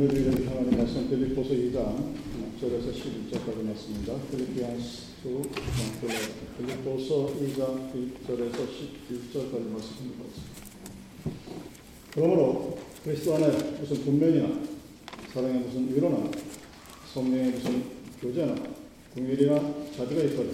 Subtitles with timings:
[0.00, 2.14] 오늘 읽은 하나님 말씀 빌립보서 2장
[2.54, 4.14] 6절에서 11절까지 말씀입니다.
[4.30, 5.06] 필리피안스
[6.56, 10.24] 빌립보서 2장 1절에서 11절까지 말씀입니다.
[12.14, 13.48] 그러므로 그리스도 안에
[13.80, 14.60] 무슨 분면이나
[15.34, 16.30] 사랑의 무슨 위로나
[17.12, 17.82] 성령의 무슨
[18.20, 18.54] 교제나
[19.16, 19.60] 공일이나
[19.96, 20.52] 자비가 있거든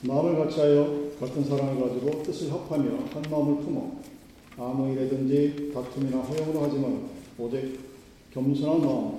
[0.00, 4.00] 마음을 같이하여 같은 사랑을 가지고 뜻을 합하며 한 마음을 품어
[4.56, 7.95] 아무 일에든지 다툼이나 허용으로 하지만 오직
[8.36, 9.18] 겸손한 마음,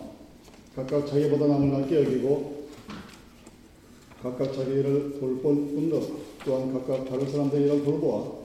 [0.75, 2.67] 각각 자기보다 남을 낮게 여기고
[4.21, 5.99] 각각 자기를 돌볼 뿐더
[6.45, 8.43] 또한 각각 다른 사람들의 일을 돌보아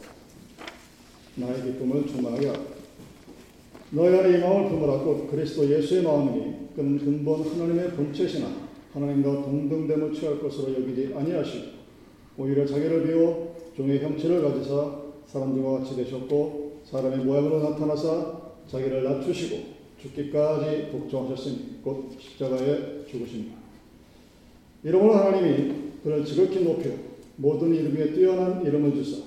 [1.34, 2.60] 나의 기쁨을 충만하게 하라.
[3.90, 8.48] 너희 안에 이 마음을 품으라 곧 그리스도 예수의 마음이니 그는 근본 하나님의 본체시나
[8.94, 11.66] 하나님과 동등됨을 취할 것으로 여기지 아니하시고
[12.38, 19.71] 오히려 자기를 비워 종의 형체를 가지사 사람들과 같이 되셨고 사람의 모양으로 나타나사 자기를 낮추시고
[20.02, 23.56] 죽기까지 독점하셨으니 곧 십자가에 죽으십니다.
[24.84, 26.90] 이러므로 하나님이 그를 지극히 높여
[27.36, 29.22] 모든 이름 에 뛰어난 이름을 주사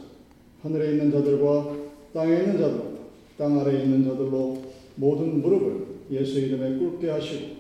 [0.62, 1.76] 하늘에 있는 자들과
[2.14, 2.96] 땅에 있는 자들과
[3.38, 4.62] 땅 아래에 있는 자들로
[4.96, 7.56] 모든 무릎을 예수 이름에 꿇게 하시고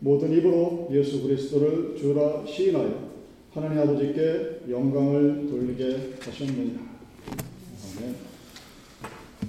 [0.00, 3.10] 모든 입으로 예수 그리스도를 주라 시인하여
[3.52, 6.90] 하나님 아버지께 영광을 돌리게 하셨느니라.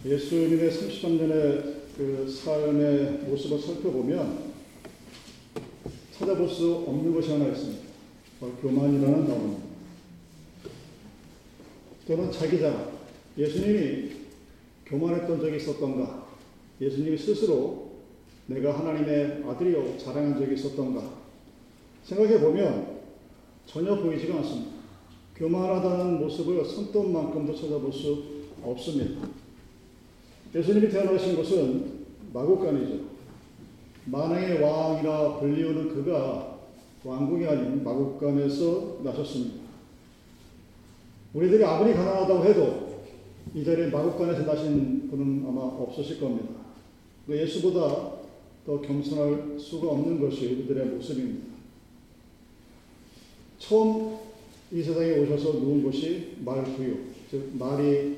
[0.06, 4.52] 예수님의 30년 전 에그 삶의 모습을 살펴보면
[6.17, 7.81] 찾아볼 수 없는 것이 하나 있습니다.
[8.39, 9.64] 바로 교만이라는 단어입니다.
[12.08, 12.92] 또는 자기 자랑.
[13.38, 14.12] 예수님이
[14.86, 16.28] 교만했던 적이 있었던가?
[16.80, 17.92] 예수님이 스스로
[18.47, 21.22] 내가 하나님의 아들이요 자랑한 적이 있었던가?
[22.03, 23.02] 생각해 보면
[23.66, 24.72] 전혀 보이지가 않습니다.
[25.36, 28.23] 교만하다는 모습을 손톱만큼도 찾아볼 수
[28.64, 29.41] 없습니다.
[30.54, 33.12] 예수님이 태어나신 곳은 마국간이죠.
[34.06, 36.58] 만왕의 왕이라 불리우는 그가
[37.04, 39.62] 왕궁이 아닌 마국간에서 나셨습니다.
[41.34, 42.92] 우리들이 아무리 가난하다고 해도
[43.56, 46.50] 이 자리에 마국간에서 나신 분은 아마 없으실 겁니다.
[47.25, 48.12] 그 예수보다
[48.66, 51.52] 더 겸손할 수가 없는 것이 우리들의 모습입니다.
[53.58, 54.18] 처음
[54.72, 56.98] 이 세상에 오셔서 누운 곳이 말구유,
[57.30, 58.18] 즉 말이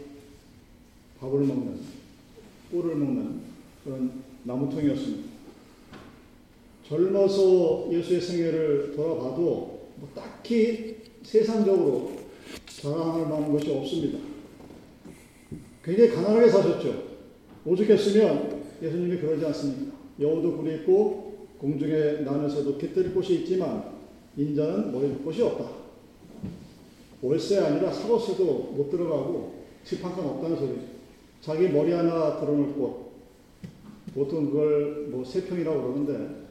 [1.19, 1.79] 밥을 먹는,
[2.73, 3.41] 꿀을 먹는
[3.83, 5.31] 그런 나무통이었습니다.
[6.87, 12.11] 젊어서 예수의 생애를 돌아봐도 뭐 딱히 세상적으로
[12.65, 14.17] 자랑할 만한 것이 없습니다.
[15.83, 17.03] 굉장히 가난하게 사셨죠.
[17.65, 19.95] 오죽했으면 예수님이 그러지 않습니까?
[20.19, 23.93] 여우도 굴이 있고 공중에 나는새도 깃들 곳이 있지만
[24.35, 25.69] 인자는 머리 곳이 없다.
[27.21, 28.43] 월세 아니라 사글세도
[28.75, 30.92] 못 들어가고 집 한 칸 없다는 소리죠.
[31.43, 33.11] 자기 머리 하나 드러놓을 곳.
[34.15, 36.45] 보통 그걸 뭐 세평이라고 그러는데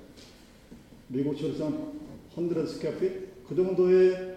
[1.08, 1.92] 미국 철산
[2.34, 4.36] 100 스퀘어핏 그 정도의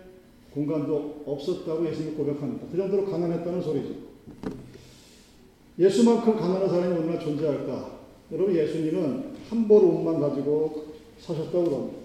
[0.54, 2.68] 공간도 없었다고 예수님이 고백합니다.
[2.72, 3.96] 그 정도로 가난했다는 소리죠.
[5.78, 8.00] 예수만큼 가난한 사람이 얼마나 존재할까?
[8.32, 10.86] 여러분 예수님은 한 벌 옷만 가지고
[11.20, 11.98] 사셨다고 그럽니다.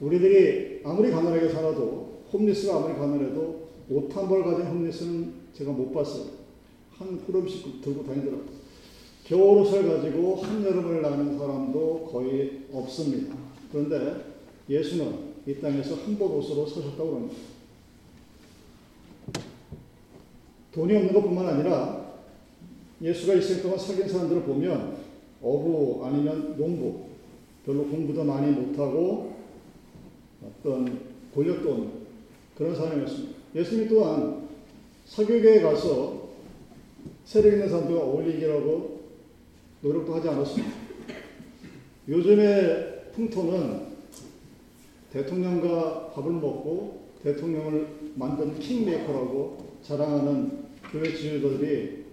[0.00, 6.39] 우리들이 아무리 가난하게 살아도 홈리스가 아무리 가난해도 옷 한 벌 가진 홈리스는 제가 못 봤어요.
[7.00, 8.60] 한 꾸러미씩 들고 다니더라고요.
[9.24, 13.34] 겨울옷을 가지고 한여름을 나는 사람도 거의 없습니다.
[13.72, 14.34] 그런데
[14.68, 17.36] 예수는 이 땅에서 한벌 옷으로 서셨다고 합니다.
[20.72, 22.16] 돈이 없는 것뿐만 아니라
[23.00, 24.98] 예수가 있을 동안 사귄 사람들을 보면
[25.42, 27.06] 어부 아니면 농부
[27.64, 29.36] 별로 공부도 많이 못하고
[30.44, 31.00] 어떤
[31.34, 31.90] 권력도 없는
[32.56, 33.38] 그런 사람이었습니다.
[33.54, 34.48] 예수님 또한
[35.06, 36.19] 사교계에 가서
[37.30, 39.02] 세력 있는 사람들과 어울리기라고
[39.82, 40.74] 노력도 하지 않았습니다.
[42.08, 43.86] 요즘의 풍토는
[45.12, 47.86] 대통령과 밥을 먹고 대통령을
[48.16, 52.04] 만든 킹메이커라고 자랑하는 교회 지도자들이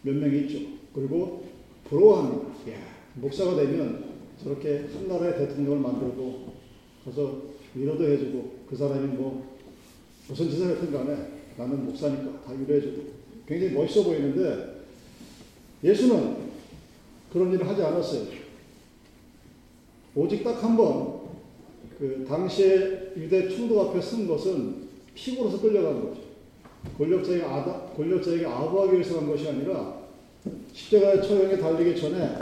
[0.00, 0.60] 몇 명 있죠.
[0.94, 1.44] 그리고
[1.84, 2.72] 부러워합니다.
[2.72, 2.78] 야,
[3.16, 6.54] 목사가 되면 저렇게 한 나라의 대통령을 만들고
[7.04, 7.42] 가서
[7.74, 9.58] 위로도 해주고 그 사람이 뭐
[10.26, 14.82] 무슨 짓을 했든 간에 나는 목사니까 다 위로해주고 굉장히 멋있어 보이는데
[15.84, 16.36] 예수는
[17.32, 18.26] 그런 일을 하지 않았어요.
[20.14, 21.20] 오직 딱 한 번,
[21.98, 26.22] 그, 당시에 유대 충도 앞에 쓴 것은 피고로서 끌려간 거죠.
[26.96, 30.00] 권력자에게 아다, 권력자에게 아부하기 위해서 간 것이 아니라
[30.72, 32.38] 십자가의 처형에 달리기 전에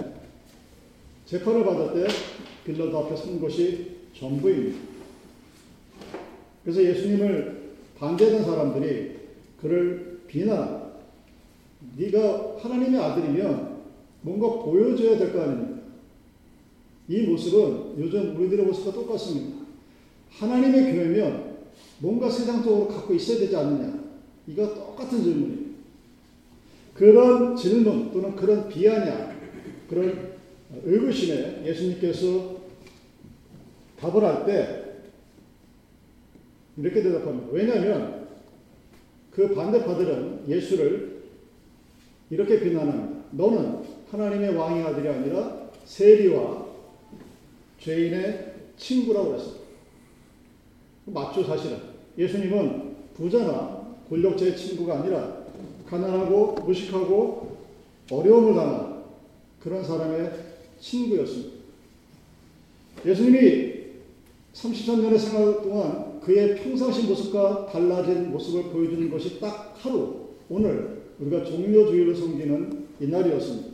[1.26, 2.14] 재판을 받을 때
[2.64, 4.78] 빌라도 앞에 선 것이 전부입니다.
[6.62, 9.16] 그래서 예수님을 반대하는 사람들이
[9.60, 10.83] 그를 비난,
[11.96, 13.74] 네가 하나님의 아들이면
[14.22, 15.74] 뭔가 보여줘야 될 거 아닙니까?
[17.08, 19.64] 이 모습은 요즘 우리들의 모습과 똑같습니다.
[20.30, 21.54] 하나님의 교회면
[21.98, 24.02] 뭔가 세상적으로 갖고 있어야 되지 않느냐?
[24.46, 25.64] 이거 똑같은 질문이에요.
[26.94, 29.36] 그런 질문 또는 그런 비아냥,
[29.88, 30.34] 그런
[30.84, 32.56] 의구심에 예수님께서
[33.98, 34.84] 답을 할 때
[36.76, 37.48] 이렇게 대답합니다.
[37.52, 38.26] 왜냐하면
[39.30, 41.13] 그 반대파들은 예수를
[42.34, 43.26] 이렇게 비난합니다.
[43.30, 46.66] 너는 하나님의 왕의 아들이 아니라 세리와
[47.78, 49.64] 죄인의 친구라고 그랬습니다.
[51.06, 51.78] 맞죠, 사실은.
[52.18, 55.44] 예수님은 부자나 권력자의 친구가 아니라
[55.86, 57.56] 가난하고 무식하고
[58.10, 59.04] 어려움을 당한
[59.60, 60.32] 그런 사람의
[60.80, 61.54] 친구였습니다.
[63.06, 63.74] 예수님이
[64.54, 72.14] 33년의 생활 동안 그의 평상시 모습과 달라진 모습을 보여주는 것이 딱 하루, 오늘 우리가 종료주의를
[72.14, 73.68] 섬기는 이날이었습니다.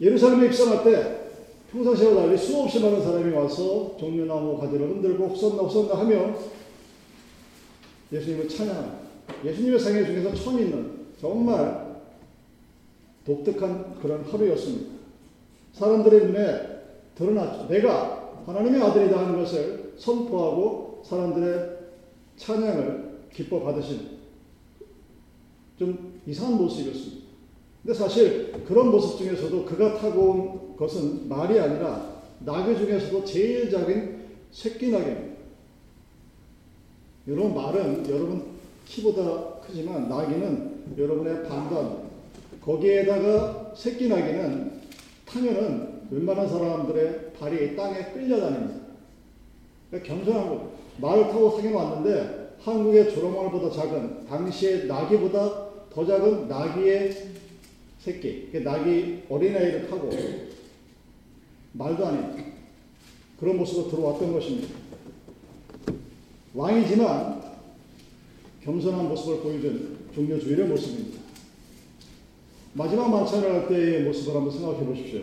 [0.00, 1.20] 예루살렘에 입성할 때
[1.72, 6.34] 평상시와 달리 수없이 많은 사람이 와서 종려나무 가지를 흔들고 헛선나 헛선나 하며
[8.12, 8.98] 예수님을 찬양합니다.
[9.44, 12.00] 예수님의 생애 중에서 처음 있는 정말
[13.24, 14.90] 독특한 그런 하루였습니다.
[15.74, 16.60] 사람들의 눈에
[17.14, 17.68] 드러났죠.
[17.68, 21.78] 내가 하나님의 아들이다 하는 것을 선포하고 사람들의
[22.36, 24.19] 찬양을 기뻐 받으신
[25.80, 27.26] 좀 이상한 모습이었습니다.
[27.82, 34.20] 근데 사실 그런 모습 중에서도 그가 타고 온 것은 말이 아니라 나귀 중에서도 제일 작은
[34.52, 35.40] 새끼 나귀입니다.
[37.28, 38.44] 여러분 말은 여러분
[38.84, 42.10] 키보다 크지만 나귀는 여러분의 반반
[42.60, 44.80] 거기에다가 새끼 나귀는
[45.24, 48.80] 타면은 웬만한 사람들의 발이 땅에 끌려다닙니다.
[49.88, 50.72] 그러니까 겸손한 거.
[50.98, 57.30] 말을 타고 타긴 왔는데 한국의 조롱말보다 작은 당시의 나귀보다 더 작은 나귀의
[57.98, 60.10] 새끼, 그 나귀 어린아이를 타고
[61.72, 62.36] 말도 안 해요.
[63.38, 64.74] 그런 모습으로 들어왔던 것입니다.
[66.54, 67.42] 왕이지만
[68.62, 71.20] 겸손한 모습을 보여준 종려주의의 모습입니다.
[72.74, 75.22] 마지막 만찬을 할 때의 모습을 한번 생각해 보십시오.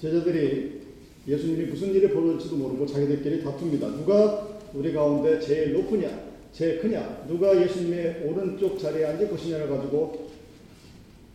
[0.00, 0.82] 제자들이
[1.26, 3.88] 예수님이 무슨 일이 벌어질지도 모르고 자기들끼리 다툽니다.
[3.88, 10.28] 누가 우리 가운데 제일 높으냐, 제일 크냐, 누가 예수님의 오른쪽 자리에 앉을 것이냐를 가지고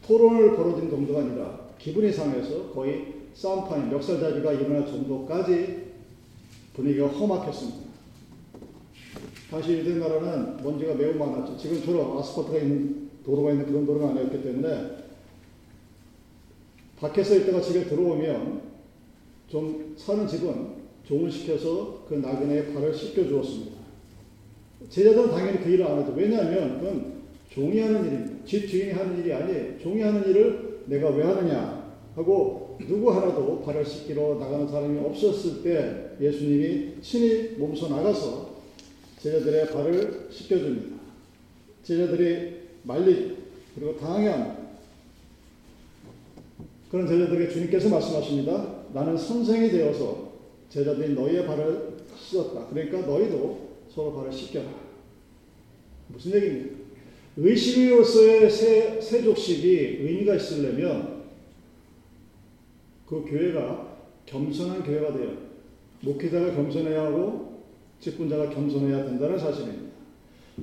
[0.07, 5.89] 토론을 벌어진 정도가 아니라 기분이 상해서 거의 싸움판이 멱살잡이가 일어날 정도까지
[6.73, 7.89] 분위기가 험악했습니다.
[9.51, 11.57] 당시 유대 나라는 먼지가 매우 많았죠.
[11.57, 14.99] 지금처럼 아스팔트가 있는 도로가 있는 그런 도로가 아니었기 때문에
[16.97, 18.61] 밖에서 있다가 집에 들어오면
[19.49, 23.78] 좀 사는 집은 종을 시켜서 그 나그네의 발을 씻겨 주었습니다.
[24.87, 26.13] 제자들은 당연히 그 일을 안 하죠.
[26.15, 28.45] 왜냐하면 그건 종이 하는 일입니다.
[28.45, 29.79] 집 주인이 하는 일이 아니에요.
[29.79, 36.11] 종이 하는 일을 내가 왜 하느냐 하고 누구 하나도 발을 씻기러 나가는 사람이 없었을 때
[36.21, 38.49] 예수님이 친히 몸소 나가서
[39.19, 40.97] 제자들의 발을 씻겨줍니다.
[41.83, 42.53] 제자들이
[42.83, 43.37] 말리
[43.75, 44.57] 그리고 합니다.
[46.89, 48.83] 그런 제자들에게 주님께서 말씀하십니다.
[48.93, 50.29] 나는 선생이 되어서
[50.69, 52.67] 제자들이 너희의 발을 씻었다.
[52.67, 53.68] 그러니까 너희도
[53.99, 54.65] 서로 발을 씻겨라.
[56.07, 56.75] 무슨 얘기입니까?
[57.35, 61.23] 의식으로서의 세, 세족식이 의미가 있으려면
[63.05, 65.37] 그 교회가 겸손한 교회가 돼요.
[66.01, 67.63] 목회자가 겸손해야 하고
[67.99, 69.89] 직분자가 겸손해야 된다는 사실입니다.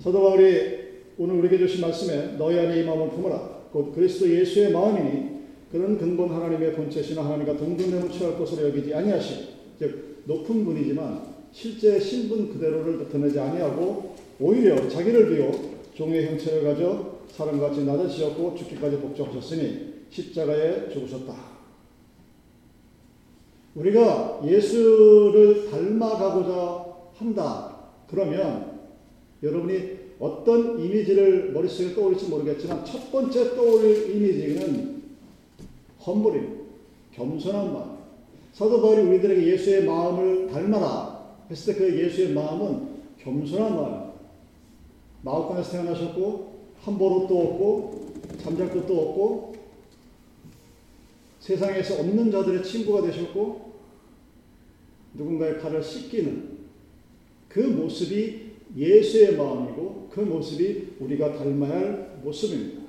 [0.00, 0.87] 사도 바울이
[1.19, 3.66] 오늘 우리에게 주신 말씀에 너희 안에 이 마음을 품어라.
[3.71, 5.37] 곧 그리스도 예수의 마음이니
[5.71, 9.49] 그런 근본 하나님의 본체시나 하나님과 동등됨을 취할 것으로 여기지 아니하시.
[9.78, 17.82] 즉 높은 분이지만 실제 신분 그대로를 나타내지 아니하고 오히려 자기를 비워 종의 형체를 가져 사람같이
[17.82, 21.34] 낮아지셨고 죽기까지 복종하셨으니 십자가에 죽으셨다.
[23.75, 26.84] 우리가 예수를 닮아가고자
[27.16, 27.76] 한다.
[28.10, 28.78] 그러면
[29.42, 35.02] 여러분이 어떤 이미지를 머릿속에 떠올릴지 모르겠지만 첫 번째 떠올릴 이미지는
[36.04, 36.66] 험불임,
[37.12, 37.96] 겸손한 마음.
[38.52, 41.15] 사도 바울이 우리들에게 예수의 마음을 닮아라
[41.50, 44.11] 했을 때 그 예수의 마음은 겸손한 마음.
[45.23, 49.55] 마옥간에서 태어나셨고 함부로 또 없고 잠잘 것도 없고
[51.41, 53.73] 세상에서 없는 자들의 친구가 되셨고
[55.15, 56.57] 누군가의 팔을 씻기는
[57.49, 62.83] 그 모습이 예수의 마음이고 그 모습이 우리가 닮아야 할 모습입니다.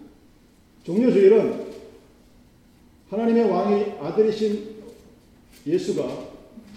[0.83, 1.67] 종료주일은
[3.09, 4.75] 하나님의 왕이 아들이신
[5.65, 6.26] 예수가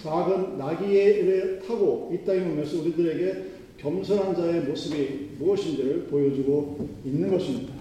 [0.02, 7.74] 작은 나귀를 타고 이 땅에 오면서 우리들에게 겸손한 자의 모습이 무엇인지를 보여주고 있는 것입니다.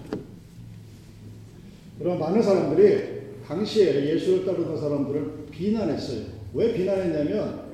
[1.98, 6.24] 그런 많은 사람들이 당시에 예수를 따르던 사람들을 비난했어요.
[6.54, 7.64] 왜 비난했냐면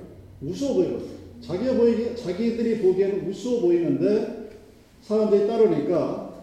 [0.43, 1.07] 우스워 보이거든.
[1.41, 4.51] 자기 보이기 자기들이 보기에는 우스워 보이는데
[5.03, 6.35] 사람들이 따르니까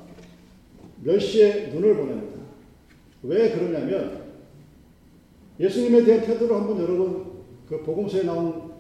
[1.04, 2.40] 멸시의 눈을 보냅니다.
[3.24, 4.24] 왜 그러냐면
[5.60, 7.33] 예수님에 대한 태도를 한번 여러분
[7.74, 8.72] 그 복음서에 나온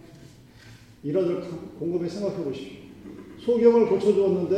[1.03, 1.41] 일화들
[1.79, 2.77] 곰곰이 생각해 보십시오.
[3.39, 4.55] 소경을 고쳐주었는데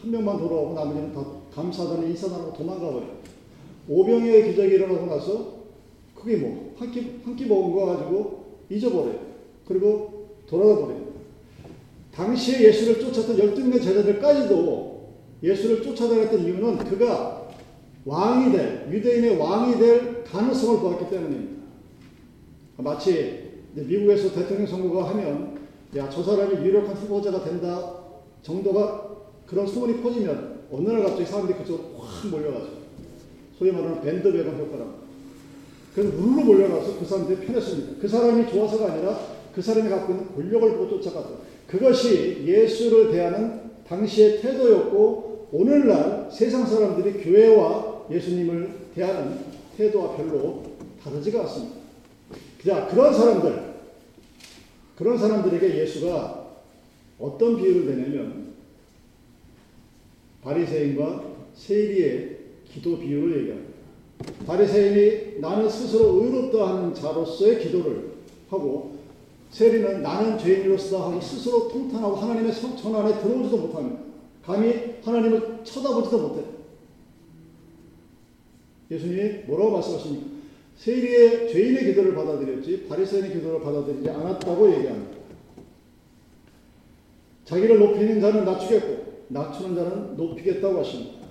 [0.00, 3.18] 한 명만 돌아오고 나머지는 다 감사하다는 인사하고 도망가 버려요.
[3.88, 5.62] 오병의 기적이 일어나고 나서
[6.14, 9.18] 그게 뭐, 한 끼, 한 끼 먹은 거 가지고 잊어버려요.
[9.66, 11.12] 그리고 돌아가 버려요.
[12.14, 15.08] 당시에 예수를 쫓았던 12명 제자들까지도
[15.42, 17.48] 예수를 쫓아다녔던 이유는 그가
[18.04, 21.62] 왕이 될, 유대인의 왕이 될 가능성을 보았기 때문입니다.
[22.78, 25.58] 마치 미국에서 대통령 선거가 하면,
[25.96, 27.94] 야, 저 사람이 유력한 후보자가 된다
[28.42, 29.10] 정도가
[29.46, 32.68] 그런 소문이 퍼지면 어느 날 갑자기 사람들이 그쪽으로 확 몰려가죠.
[33.58, 35.02] 소위 말하는 밴드웨건 효과라고.
[35.94, 38.00] 그래서 물로 몰려가서 그 사람들이 편했습니다.
[38.00, 39.18] 그 사람이 좋아서가 아니라
[39.54, 41.28] 그 사람이 갖고 있는 권력을 보고 쫓아갔다.
[41.66, 49.38] 그것이 예수를 대하는 당시의 태도였고 오늘날 세상 사람들이 교회와 예수님을 대하는
[49.76, 50.62] 태도와 별로
[51.02, 51.81] 다르지가 않습니다.
[52.64, 53.74] 자, 그런 사람들,
[54.96, 56.42] 그런 사람들에게 예수가
[57.18, 58.52] 어떤 비유를 내냐면
[60.42, 61.24] 바리새인과
[61.54, 62.38] 세리의
[62.72, 63.72] 기도 비유를 얘기합니다.
[64.46, 68.12] 바리새인이 나는 스스로 의롭다 하는 자로서의 기도를
[68.48, 68.98] 하고
[69.50, 74.00] 세리는 나는 죄인으로서 하고 스스로 통탄하고 하나님의 전 안에 들어오지도 못합니다.
[74.42, 76.42] 감히 하나님을 쳐다보지도 못해.
[78.90, 80.31] 예수님이 뭐라고 말씀하십니까?
[80.76, 85.16] 세리의 죄인의 기도를 받아들였지 바리새인의 기도를 받아들이지 않았다고 얘기합니다.
[87.44, 91.26] 자기를 높이는 자는 낮추겠고 낮추는 자는 높이겠다고 하십니다.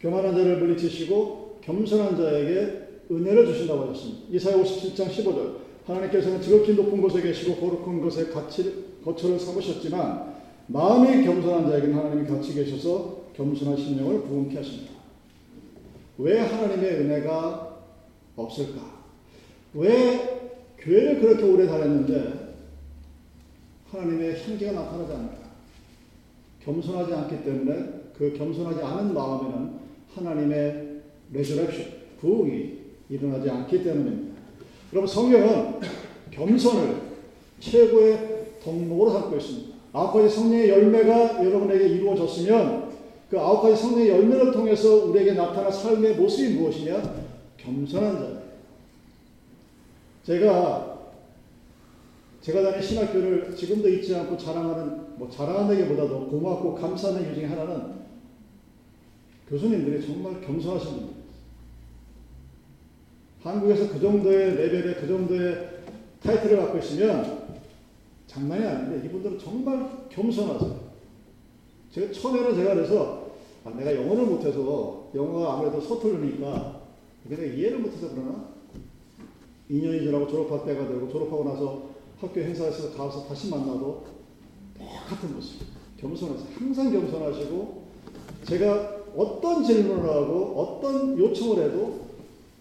[0.00, 4.22] 교만한 자를 물리치시고 겸손한 자에게 은혜를 주신다고 하셨습니다.
[4.30, 10.34] 이사야 57장 15절 하나님께서는 지극히 높은 곳에 계시고 거룩한 곳에 같이 거처를 삼으셨지만
[10.66, 14.92] 마음이 겸손한 자에게는 하나님이 같이 계셔서 겸손한 심령을 부흥케 하십니다.
[16.18, 17.65] 왜 하나님의 은혜가
[18.36, 18.82] 없을까?
[19.74, 22.54] 왜 교회를 그렇게 오래 다녔는데
[23.90, 25.36] 하나님의 향기가 나타나지 않을까?
[26.64, 29.70] 겸손하지 않기 때문에 그 겸손하지 않은 마음에는
[30.14, 31.00] 하나님의
[31.32, 31.86] 레저렉션,
[32.20, 32.78] 부흥이
[33.08, 34.36] 일어나지 않기 때문입니다.
[34.92, 35.80] 여러분 성경은
[36.30, 36.96] 겸손을
[37.60, 39.76] 최고의 덕목으로 삼고 있습니다.
[39.92, 42.90] 아홉 가지 성령의 열매가 여러분에게 이루어졌으면
[43.30, 47.25] 그 아홉 가지 성령의 열매를 통해서 우리에게 나타날 삶의 모습이 무엇이냐?
[47.66, 48.42] 겸손한 자.
[50.22, 50.96] 제가
[52.40, 57.96] 제가 다닌 신학교를 지금도 잊지 않고 자랑하는 뭐 자랑한다기보다도 고맙고 감사하는 이유 중에 하나는
[59.48, 61.16] 교수님들이 정말 겸손하신 분들.
[63.42, 65.70] 한국에서 그 정도의 레벨에 그 정도의
[66.22, 67.46] 타이틀을 갖고 있으면
[68.26, 70.86] 장난이 아닌데 이분들은 정말 겸손하세요.
[71.92, 73.26] 제가 처음에는 제가 그래서
[73.64, 76.75] 아, 내가 영어를 못해서 영어가 아무래도 서툴르니까
[77.28, 78.48] 내가 이해를 못해서 그러나
[79.70, 81.90] 2년이 지나고 졸업할 때가 되고 졸업하고 나서
[82.20, 84.06] 학교 행사에서 가서 다시 만나도
[84.78, 85.60] 똑같은 모습.
[85.98, 86.48] 겸손하세요.
[86.58, 87.86] 항상 겸손하시고
[88.44, 92.06] 제가 어떤 질문을 하고 어떤 요청을 해도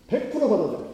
[0.08, 0.94] 100% 받아들여요.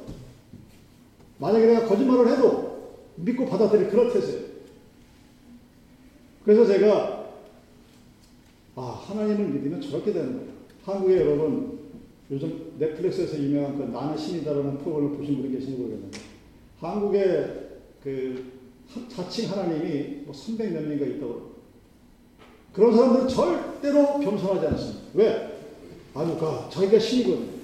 [1.38, 2.72] 만약에 내가 거짓말을 해도
[3.16, 4.52] 믿고 받아들일 그런 태세예요.
[6.44, 7.26] 그래서 제가
[8.76, 10.52] 아 하나님을 믿으면 저렇게 되는 거예요.
[10.84, 11.81] 한국에 여러분
[12.32, 16.20] 요즘 넷플릭스에서 유명한 그 나는 신이다라는 프로그램을 보신 분이 계신지 모르겠는데
[16.80, 17.72] 한국에
[18.02, 18.52] 그
[19.10, 21.52] 자칭 하나님이 뭐 300몇 명인가 있다고
[22.74, 25.02] 그런 사람들은 절대로 겸손하지 않습니다.
[25.14, 25.60] 왜?
[26.14, 27.62] 아주 그 자기가 신이거든.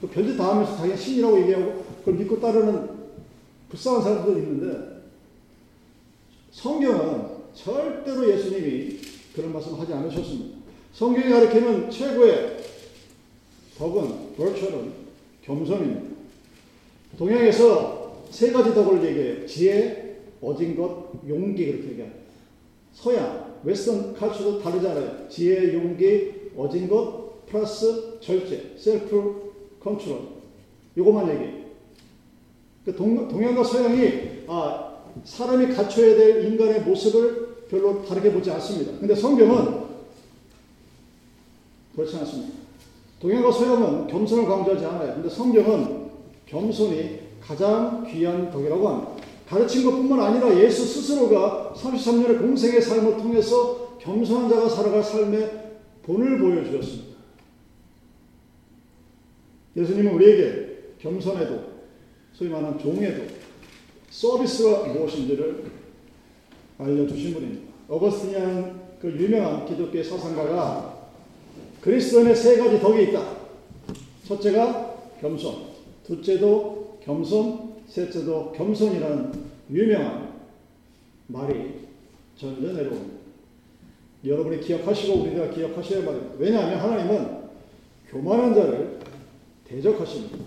[0.00, 2.88] 또 별짓 다 하면서 자기가 신이라고 얘기하고 그걸 믿고 따르는
[3.70, 4.94] 불쌍한 사람들도 있는데
[6.50, 8.98] 성경은 절대로 예수님이
[9.34, 10.58] 그런 말씀 하지 않으셨습니다.
[10.92, 12.73] 성경이 가르치는 최고의
[13.78, 14.92] 덕은, virtue는
[15.42, 16.02] 겸손입니다.
[17.18, 19.46] 동양에서 세 가지 덕을 얘기해요.
[19.46, 22.20] 지혜, 어진 것, 용기 그렇게 얘기합니다.
[22.92, 25.28] 서양, 웨스턴 칼처도 다르잖아요.
[25.28, 30.34] 지혜, 용기, 어진 것, 플러스 절제, 셀프 컨트롤.
[30.96, 31.64] 요것만 얘기해요.
[32.84, 38.98] 그 동, 동양과 서양이 아, 사람이 갖춰야 될 인간의 모습을 별로 다르게 보지 않습니다.
[38.98, 39.84] 근데 성경은
[41.94, 42.63] 그렇지 않습니다.
[43.24, 45.14] 동양과 서양은 겸손을 강조하지 않아요.
[45.14, 46.10] 근데 성경은
[46.44, 49.12] 겸손이 가장 귀한 덕이라고 합니다.
[49.48, 55.50] 가르친 것 뿐만 아니라 예수 스스로가 33년의 공생의 삶을 통해서 겸손한 자가 살아갈 삶의
[56.02, 57.16] 본을 보여주셨습니다.
[59.74, 61.60] 예수님은 우리에게 겸손에도
[62.34, 63.22] 소위 말하는 종에도
[64.10, 65.64] 서비스가 무엇인지를
[66.76, 67.72] 알려주신 분입니다.
[67.88, 70.93] 어거스틴이라는 그 유명한 기독교 사상가가
[71.84, 73.22] 그리스도인의 세 가지 덕이 있다.
[74.26, 75.54] 첫째가 겸손,
[76.06, 79.32] 둘째도 겸손, 셋째도 겸손이라는
[79.70, 80.32] 유명한
[81.26, 81.74] 말이
[82.36, 83.14] 전혀 내려옵니다.
[84.24, 86.34] 여러분이 기억하시고 우리가 기억하셔야 말입니다.
[86.38, 87.44] 왜냐하면 하나님은
[88.10, 88.98] 교만한 자를
[89.68, 90.38] 대적하십니다.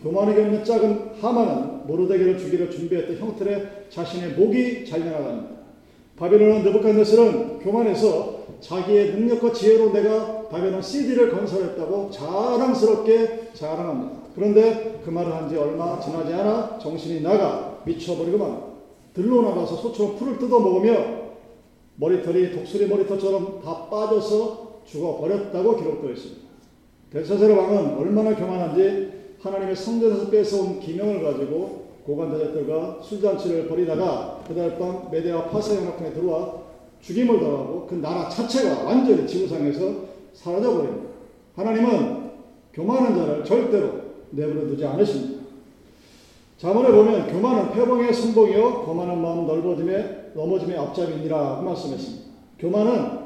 [0.00, 5.50] 교만하게 없는 작은 하만은 모르드게를 죽이려 준비했던 형틀에 자신의 목이 잘려나갑니다.
[6.16, 14.20] 바벨론은 느부갓네살은 교만해서 자기의 능력과 지혜로 내가 바벨론 CD를 건설했다고 자랑스럽게 자랑합니다.
[14.34, 18.62] 그런데 그 말을 한 지 얼마 지나지 않아 정신이 나가 미쳐버리고만
[19.14, 21.22] 들로 나가서 소처럼 풀을 뜯어 먹으며
[21.96, 26.42] 머리털이 독수리 머리털처럼 다 빠져서 죽어버렸다고 기록되어 있습니다.
[27.10, 29.10] 벨사세르 왕은 얼마나 교만한지
[29.42, 36.54] 하나님의 성전에서 뺏어온 기명을 가지고 고관대적들과 술잔치를 벌이다가 그날 밤 메데와 파사 연합군에 들어와
[37.00, 41.08] 죽임을 당하고 그 나라 자체가 완전히 지구상에서 사라져 버립니다.
[41.56, 42.30] 하나님은
[42.72, 45.42] 교만한 자를 절대로 내버려 두지 않으십니다.
[46.58, 52.24] 자문에 보면 교만은 패봉의 선봉이요 거만한 마음 넓어짐에 넘어짐의 앞잡이니라 그 말씀했습니다.
[52.58, 53.18] 교만은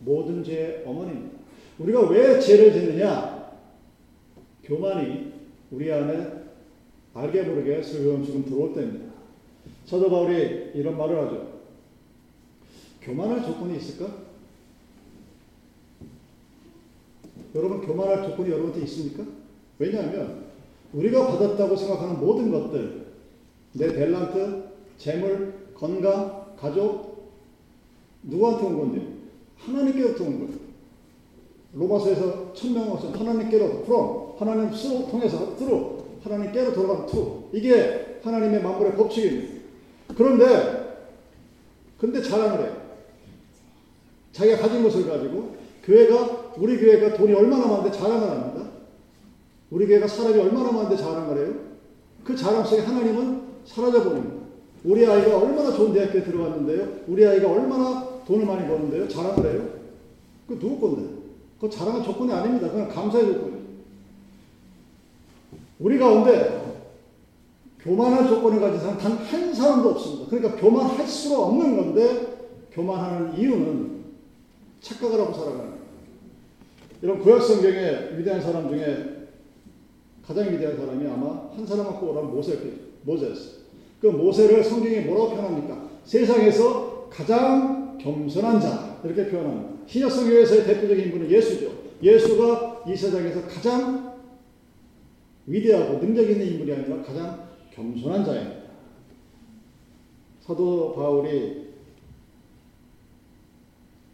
[0.00, 1.36] 모든 죄의 어머니입니다.
[1.78, 3.52] 우리가 왜 죄를 짓느냐?
[4.62, 5.32] 교만이
[5.70, 6.26] 우리 안에
[7.12, 9.12] 알게 모르게 슬금슬금 들어올 때입니다.
[9.84, 11.56] 사도 바울이 이런 말을 하죠.
[13.00, 14.25] 교만할 조건이 있을까?
[17.54, 19.24] 여러분 교만할 조건이 여러분한테 있습니까?
[19.78, 20.46] 왜냐하면
[20.92, 23.06] 우리가 받았다고 생각하는 모든 것들,
[23.72, 24.64] 내 달란트,
[24.98, 27.32] 재물, 건강, 가족,
[28.22, 29.06] 누구한테 온 건데?
[29.58, 30.66] 하나님께로부터 온 거예요.
[31.74, 39.62] 로마서에서 천명하신 하나님께로 그럼 하나님 through 통해서 through 하나님께로 돌아가는 through 이게 하나님의 만물의 법칙입니다.
[40.16, 40.86] 그런데
[41.98, 42.76] 근데 자랑을 해요.
[44.32, 48.70] 자기가 가진 것을 가지고 교회가 우리 교회가 돈이 얼마나 많은데 자랑을 합니다.
[49.70, 51.54] 우리 교회가 사람이 얼마나 많은데 자랑을 해요.
[52.24, 54.36] 그 자랑 속에 하나님은 사라져 버립니다.
[54.84, 56.88] 우리 아이가 얼마나 좋은 대학교에 들어갔는데요.
[57.08, 59.08] 우리 아이가 얼마나 돈을 많이 버는데요.
[59.08, 59.68] 자랑을 해요.
[60.46, 61.10] 그 누구 건데?
[61.60, 62.70] 그 자랑은 조건이 아닙니다.
[62.70, 63.56] 그냥 감사의 조건이에요.
[65.78, 66.64] 우리 가운데
[67.80, 70.30] 교만한 조건을 가진 사람 단 한 사람도 없습니다.
[70.30, 72.36] 그러니까 교만할 수가 없는 건데
[72.72, 74.04] 교만하는 이유는
[74.80, 75.75] 착각을 하고 살아가는
[77.06, 79.28] 이런 구약 성경에 위대한 사람 중에
[80.26, 82.34] 가장 위대한 사람이 아마 한 사람만 꼽으라면
[83.04, 83.66] 모세였어요.
[84.00, 85.88] 그 모세를 성경에 뭐라고 표현합니까?
[86.02, 89.86] 세상에서 가장 겸손한 자 이렇게 표현합니다.
[89.86, 91.70] 신약 성경에서의 대표적인 인물은 예수죠.
[92.02, 94.16] 예수가 이 세상에서 가장
[95.46, 98.66] 위대하고 능력 있는 인물이 아니라 가장 겸손한 자입니다.
[100.40, 101.68] 사도 바울이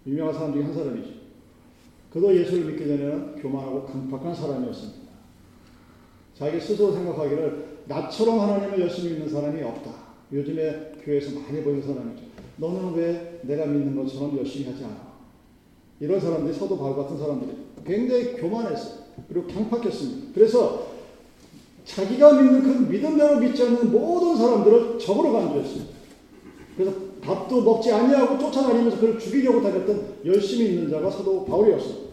[0.06, 1.21] 유명한 사람 중에 한 사람이죠.
[2.12, 5.00] 그도 예수를 믿기 전에는 교만하고 강팍한 사람이었습니다.
[6.34, 9.90] 자기 스스로 생각하기를 나처럼 하나님을 열심히 믿는 사람이 없다.
[10.32, 12.22] 요즘에 교회에서 많이 보이는 사람이죠.
[12.56, 15.12] 너는 왜 내가 믿는 것처럼 열심히 하지 않아?
[16.00, 17.52] 이런 사람들이 사도 바울 같은 사람들이
[17.84, 19.02] 굉장히 교만했어요.
[19.28, 20.32] 그리고 강팍했습니다.
[20.34, 20.92] 그래서
[21.84, 25.92] 자기가 믿는 그 믿음대로 믿지 않는 모든 사람들을 적으로 간주했습니다.
[26.76, 32.12] 그래서 밥도 먹지 아니하고 쫓아다니면서 그를 죽이려고 다녔던 열심히 있는 자가 사도 바울이었습니다.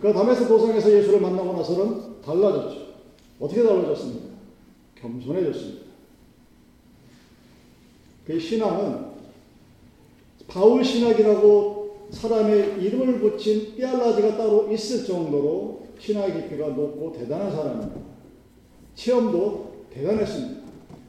[0.00, 2.92] 그 다메스 도상에서 예수를 만나고 나서는 달라졌죠.
[3.40, 4.26] 어떻게 달라졌습니까?
[4.96, 5.82] 겸손해졌습니다.
[8.26, 9.12] 그 신앙은
[10.48, 18.00] 바울 신학이라고 사람의 이름을 붙인 삐알라지가 따로 있을 정도로 신학의 깊이가 높고 대단한 사람입니다.
[18.94, 20.62] 체험도 대단했습니다.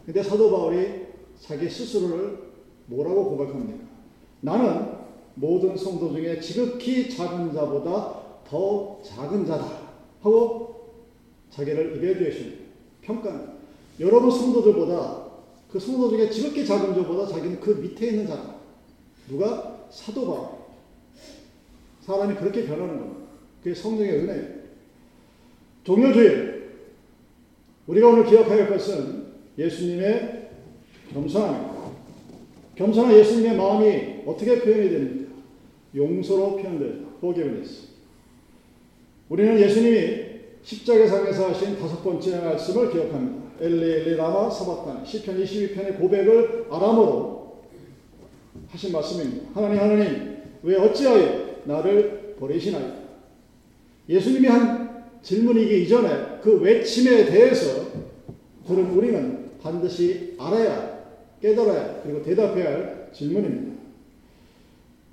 [0.06, 1.03] 근데 사도 바울이
[1.39, 2.52] 자기 스스로를
[2.88, 3.86] 뭐라고 고백합니까?
[4.41, 4.93] 나는
[5.36, 9.65] 모든 성도 중에 지극히 작은 자보다 더 작은 자다
[10.22, 10.93] 하고
[11.50, 12.54] 자기를 이베듀에이션
[13.02, 13.54] 평가합니다.
[14.00, 15.24] 여러분 성도들보다
[15.72, 18.56] 그 성도 중에 지극히 작은 자보다 자기는 그 밑에 있는 자다.
[19.28, 19.88] 누가?
[19.89, 20.50] 사도 바울.
[22.02, 23.28] 사람이 그렇게 변하는 겁니다.
[23.63, 24.63] 그게 성령의 은혜예요.
[25.84, 26.54] 종료주일.
[27.88, 30.50] 우리가 오늘 기억해야 할 것은 예수님의
[31.13, 31.72] 겸손함입니다.
[32.75, 35.33] 겸손한 예수님의 마음이 어떻게 표현이 됩니까?
[35.95, 37.13] 용서로 표현되죠.
[37.17, 37.88] forgiveness.
[39.29, 40.23] 우리는 예수님이
[40.63, 43.43] 십자가상에서 하신 다섯 번째 말씀을 기억합니다.
[43.59, 47.63] 엘리 엘리 라마 사바탄 시편 22편의 고백을 아람어로
[48.69, 49.49] 하신 말씀입니다.
[49.53, 53.03] 하나님 하나님 왜 어찌하여 나를 버리시나요?
[54.09, 57.86] 예수님이 한 질문이기 이전에 그 외침에 대해서
[58.67, 60.92] 저는 우리는 반드시 알아야
[61.43, 63.73] 깨달아야 그리고 대답해야 할 질문입니다.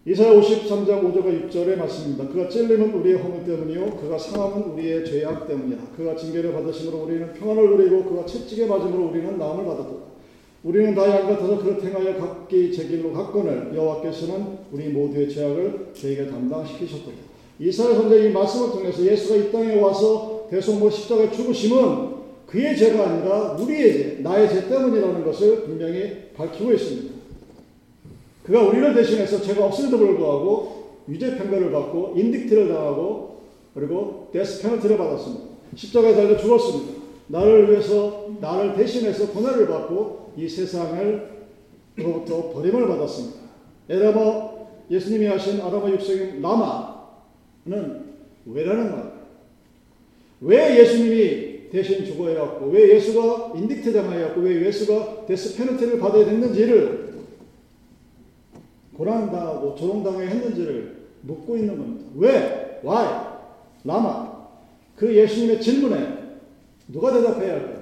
[0.07, 2.29] 이사야 53장 5절과 6절의 말씀입니다.
[2.29, 5.83] 그가 찔림은 우리의 허물 때문이요 그가 상함은 우리의 죄악 때문이라.
[5.97, 9.91] 그가 징계를 받으심으로 우리는 평안을 누리고 그가 채찍에 맞음으로 우리는 나음을 받았다.
[10.63, 16.27] 우리는 다 양 같아서 그렇 행하여 각기 제 길로 갔거늘 여호와께서는 우리 모두의 죄악을 저에게
[16.29, 17.17] 담당시키셨도다.
[17.59, 22.11] 이사야 선생이 이 말씀을 통해서 예수가 이 땅에 와서 대속모 십자가에 죽으심은
[22.51, 27.15] 그의 죄가 아니라 우리의 죄, 나의 죄 때문이라는 것을 분명히 밝히고 있습니다.
[28.43, 33.41] 그가 우리를 대신해서 죄가 없음에도 불구하고 유죄 판결을 받고 인딕트를 당하고
[33.73, 35.45] 그리고 데스 페널티를 받았습니다.
[35.77, 37.01] 십자가에 달려 죽었습니다.
[37.29, 41.31] 나를 위해서 나를 대신해서 고난을 받고 이 세상을
[41.97, 43.39] 로부터 버림을 받았습니다.
[43.89, 44.51] 에라마
[44.91, 48.05] 예수님이 하신 아람어 육성인 라마는
[48.47, 49.13] 왜라는 말.
[50.41, 56.25] 왜 예수님이 대신 죽어야 했고 왜 예수가 indict 당해야 했고 왜 예수가 death penalty를 받아야
[56.25, 57.11] 됐는지를
[58.97, 62.07] 고난당하고 조롱당해야 했는지를 묻고 있는 겁니다.
[62.17, 62.81] 왜?
[62.85, 63.09] Why?
[63.85, 64.41] 라마.
[64.97, 66.19] 그 예수님의 질문에
[66.89, 67.81] 누가 대답해야 할까요?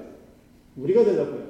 [0.76, 1.48] 우리가 대답해요.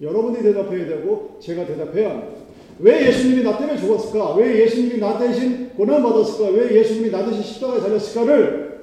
[0.00, 2.32] 여러분이 대답해야 되고 제가 대답해야 합니다.
[2.78, 4.34] 왜 예수님이 나 때문에 죽었을까?
[4.36, 6.50] 왜 예수님이 나 대신 고난받았을까?
[6.50, 8.75] 왜 예수님이 나 대신 십자가에 달렸을까를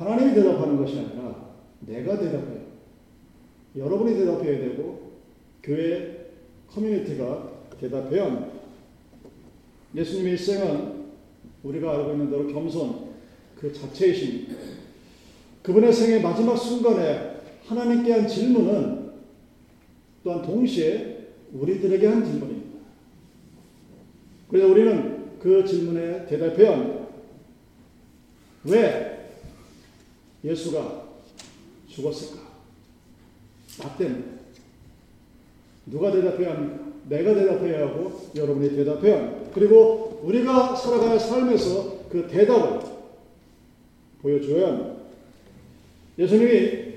[0.00, 2.60] 하나님이 대답하는 것이 아니라 내가 대답해요.
[3.76, 5.12] 여러분이 대답해야 되고
[5.62, 6.30] 교회
[6.68, 8.48] 커뮤니티가 대답해야 합니다.
[9.94, 11.00] 예수님의 일생은
[11.62, 13.10] 우리가 알고 있는 대로 겸손
[13.58, 14.54] 그 자체이십니다.
[15.62, 17.36] 그분의 생의 마지막 순간에
[17.66, 19.10] 하나님께 한 질문은
[20.24, 22.80] 또한 동시에 우리들에게 한 질문입니다.
[24.48, 27.06] 그래서 우리는 그 질문에 대답해야 합니다.
[28.64, 29.09] 왜
[30.44, 31.08] 예수가
[31.88, 32.42] 죽었을까?
[33.78, 34.24] 나 때문에.
[35.86, 36.90] 누가 대답해야 합니까?
[37.08, 39.50] 내가 대답해야 하고 여러분이 대답해야 합니다.
[39.54, 42.80] 그리고 우리가 살아가야 삶에서 그 대답을
[44.22, 45.00] 보여줘야 합니다.
[46.18, 46.90] 예수님이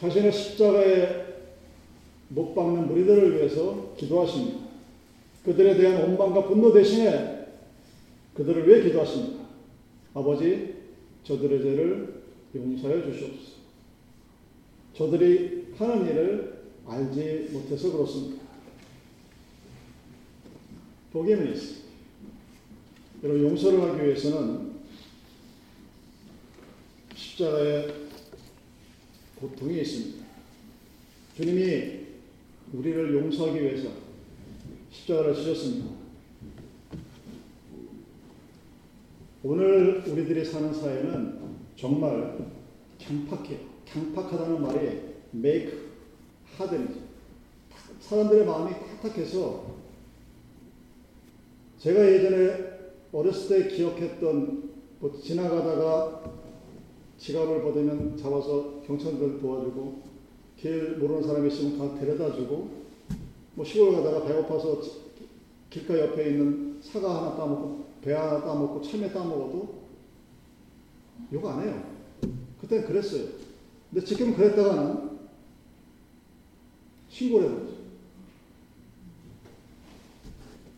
[0.00, 1.24] 자신의 십자가에
[2.28, 4.64] 못 박는 무리들을 위해서 기도하십니다.
[5.44, 7.46] 그들에 대한 원망과 분노 대신에
[8.34, 9.44] 그들을 왜 기도하십니까?
[10.14, 10.74] 아버지,
[11.24, 12.13] 저들의 죄를
[12.54, 13.54] 용서해 주시옵소서.
[14.94, 18.44] 저들이 하는 일을 알지 못해서 그렇습니다.
[21.10, 21.82] forgiveness.
[23.22, 24.74] 여러분, 용서를 하기 위해서는
[27.14, 27.88] 십자가에
[29.36, 30.24] 고통이 있습니다.
[31.36, 32.04] 주님이
[32.72, 33.88] 우리를 용서하기 위해서
[34.90, 35.86] 십자가를 지셨습니다.
[39.42, 41.43] 오늘 우리들이 사는 사회는
[41.76, 42.38] 정말
[43.02, 43.58] 강팍해요.
[43.92, 45.00] 강팍하다는 말이
[45.34, 45.78] make
[46.58, 47.00] harden이죠.
[48.00, 49.74] 사람들의 마음이 딱딱해서
[51.78, 52.74] 제가 예전에
[53.12, 56.32] 어렸을 때 기억했던 뭐 지나가다가
[57.18, 60.02] 지갑을 받으면 잡아서 경찰들 도와주고
[60.56, 62.84] 길 모르는 사람이 있으면 가 데려다주고
[63.54, 64.80] 뭐 시골 가다가 배고파서
[65.70, 69.83] 길가 옆에 있는 사과 하나 따먹고 배 하나 따먹고 참외 따먹어도
[71.32, 71.82] 욕안 해요.
[72.60, 73.28] 그때 그랬어요.
[73.90, 75.10] 근데 지금 그랬다가는
[77.08, 77.74] 신고를 해버리죠.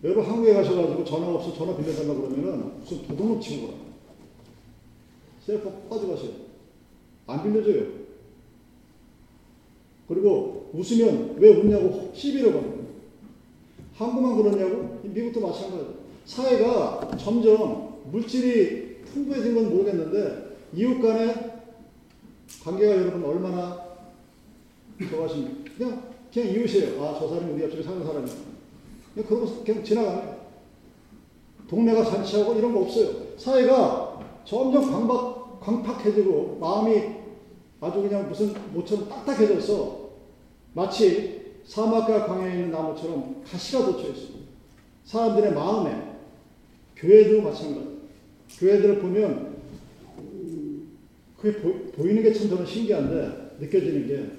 [0.05, 3.77] 여러분 한국에 가셔가지고 전화 없어 전화 빌려달라고 그러면은 무슨 도둑놈 치고 그래.
[5.44, 6.33] 셀프 가져가세요.
[7.27, 8.07] 안 빌려줘요.
[10.09, 12.87] 그리고 웃으면 왜 웃냐고 시비를 거는
[13.94, 15.01] 한국만 그러냐고?
[15.03, 15.96] 미국도 마찬가지.
[16.27, 21.35] 사회가 점점 물질이 풍부해진 건 모르겠는데 이웃 간의
[22.62, 23.87] 관계가 여러분 얼마나
[25.11, 25.72] 좋아하십니까?
[25.76, 26.02] 그냥,
[26.33, 27.02] 그냥 이웃이에요.
[27.02, 28.35] 아, 저 사람이 우리 옆집에 사는 사람이야.
[29.14, 30.37] 그냥 그러고 그냥 지나가요.
[31.68, 33.37] 동네가 잔치하고 이런 거 없어요.
[33.37, 37.16] 사회가 점점 광박, 광팍해지고 마음이
[37.81, 40.07] 아주 그냥 무슨 모처럼 딱딱해져서
[40.74, 44.46] 마치 사막과 광야에 있는 나무처럼 가시가 돋쳐 있습니다.
[45.05, 46.16] 사람들의 마음에
[46.96, 47.95] 교회도 마찬가지.
[48.59, 49.57] 교회들을 보면
[51.38, 54.31] 그게 보, 이는 게 참 저는 신기한데 느껴지는 게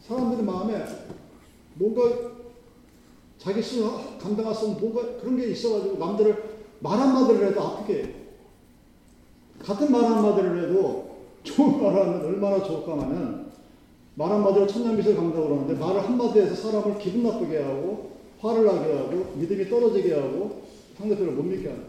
[0.00, 0.84] 사람들의 마음에
[1.74, 2.32] 뭔가
[3.38, 8.14] 자기 스스로 감당할 수 없는 뭔가 그런 게 있어가지고 남들을 말 한마디를 해도 아프게.
[9.58, 13.46] 같은 말 한마디를 해도 좋은 말을 하면 얼마나 좋을까마는
[14.14, 19.68] 말 한마디로 천년빛을 감다고 그러는데 말을 한마디해서 사람을 기분 나쁘게 하고 화를 나게 하고 믿음이
[19.68, 20.62] 떨어지게 하고
[20.98, 21.84] 상대편을 못 믿게 하는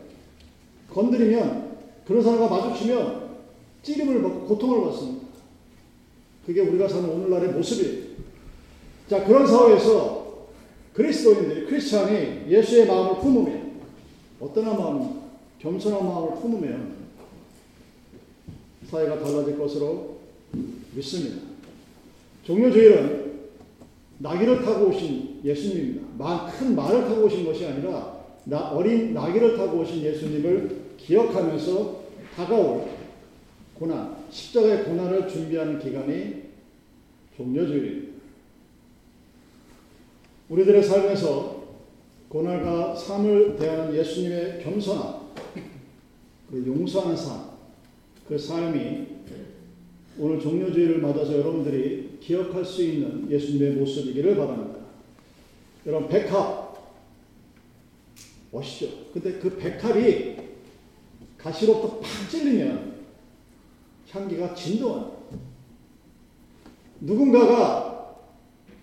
[0.91, 1.62] 건드리면
[2.05, 3.29] 그런 사람과 마주치면
[3.83, 5.27] 찌림을 받고 고통을 받습니다.
[6.45, 8.03] 그게 우리가 사는 오늘날의 모습이에요.
[9.09, 10.23] 자, 그런 사회에서
[10.93, 13.73] 그리스도인들이, 크리스찬이 예수의 마음을 품으면,
[14.39, 15.21] 어떤 마음,
[15.59, 16.93] 겸손한 마음을 품으면
[18.89, 20.17] 사회가 달라질 것으로
[20.93, 21.37] 믿습니다.
[22.43, 23.33] 종료주일은
[24.19, 26.51] 나귀를 타고 오신 예수님입니다.
[26.51, 32.03] 큰 말을 타고 오신 것이 아니라 나, 어린 나귀를 타고 오신 예수님을 기억하면서
[32.35, 32.87] 다가올
[33.73, 36.43] 고난, 십자가의 고난을 준비하는 기간이
[37.35, 38.13] 종료주일입니다.
[40.49, 41.63] 우리들의 삶에서
[42.29, 45.21] 고난과 삶을 대하는 예수님의 겸손함,
[46.49, 47.49] 그 용서하는 삶,
[48.27, 49.07] 그 삶이
[50.17, 54.79] 오늘 종료주의를 맞아서 여러분들이 기억할 수 있는 예수님의 모습이기를 바랍니다.
[55.85, 56.63] 여러분, 백합,
[58.51, 58.87] 멋있죠?
[59.11, 60.32] 근데 그 백합이
[61.43, 62.93] 가시로부터 팍 찔리면
[64.09, 65.17] 향기가 진동합니다.
[67.01, 68.15] 누군가가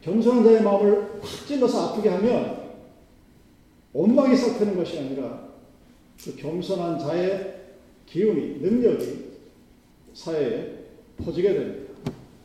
[0.02, 2.60] 겸손한 자의 마음을 확 찔러서 아프게 하면
[3.92, 5.48] 원망이 싹트는 것이 아니라
[6.22, 7.60] 그 겸손한 자의
[8.06, 9.30] 기운이, 능력이
[10.12, 10.80] 사회에
[11.24, 11.92] 퍼지게 됩니다.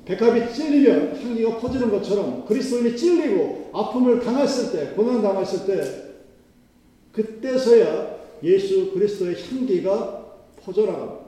[0.06, 6.06] 백합이 찔리면 향기가 퍼지는 것처럼 그리스도인이 찔리고 아픔을 당했을 때, 고난 당했을 때,
[7.12, 10.26] 그때서야 예수 그리스도의 향기가
[10.62, 11.26] 퍼져나갑니다.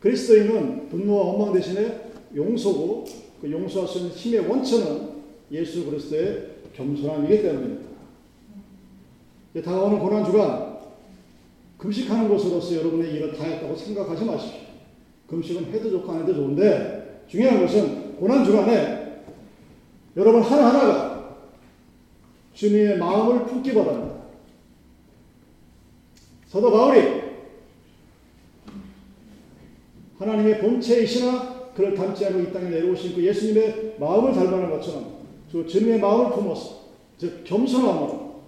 [0.00, 3.04] 그리스도인은 분노와 원망 대신에 용서고
[3.40, 5.14] 그 용서할 수 있는 힘의 원천은
[5.50, 7.84] 예수 그리스도의 겸손함이기 때문입니다.
[9.62, 10.74] 다가오는 고난 주간
[11.78, 14.60] 금식하는 것으로서 여러분의 일을 다 했다고 생각하지 마십시오.
[15.28, 19.22] 금식은 해도 좋고 안 해도 좋은데 중요한 것은 고난 주간에
[20.16, 21.36] 여러분 하나하나가
[22.54, 24.13] 주님의 마음을 품기 바랍니다.
[26.54, 27.20] 사도 바울이
[30.20, 35.16] 하나님의 본체이시나 그를 닮지 않고 이 땅에 내려오신 그 예수님의 마음을 닮아는 것처럼
[35.50, 36.82] 그 주님의 마음을 품어서
[37.18, 38.40] 즉 겸손함으로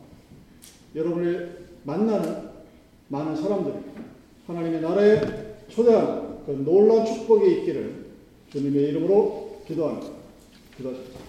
[0.95, 2.51] 여러분을 만나는
[3.09, 3.75] 많은 사람들이
[4.47, 5.21] 하나님의 나라에
[5.69, 8.07] 초대하는 그 놀라운 축복이 있기를
[8.53, 10.13] 주님의 이름으로 기도합니다.
[10.77, 11.26] 기도하십시오.